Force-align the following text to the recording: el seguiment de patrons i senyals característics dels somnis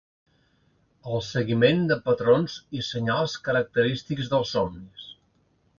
el 1.17 1.21
seguiment 1.27 1.83
de 1.91 1.97
patrons 2.07 2.57
i 2.81 2.83
senyals 2.89 3.39
característics 3.51 4.35
dels 4.35 4.57
somnis 4.57 5.11